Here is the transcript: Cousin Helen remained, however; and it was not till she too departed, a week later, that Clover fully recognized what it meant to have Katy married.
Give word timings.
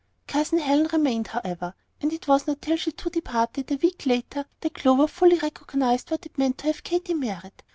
Cousin 0.25 0.57
Helen 0.57 0.87
remained, 0.91 1.27
however; 1.27 1.75
and 2.01 2.11
it 2.11 2.27
was 2.27 2.47
not 2.47 2.59
till 2.59 2.75
she 2.75 2.91
too 2.91 3.11
departed, 3.11 3.71
a 3.71 3.75
week 3.75 4.07
later, 4.07 4.47
that 4.61 4.73
Clover 4.73 5.05
fully 5.05 5.37
recognized 5.37 6.09
what 6.09 6.25
it 6.25 6.39
meant 6.39 6.57
to 6.57 6.65
have 6.65 6.81
Katy 6.83 7.13
married. 7.13 7.61